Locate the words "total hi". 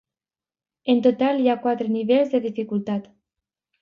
1.07-1.51